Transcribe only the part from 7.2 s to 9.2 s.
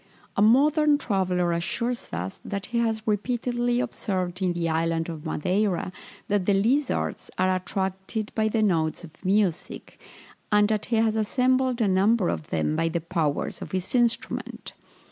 are attracted by the notes of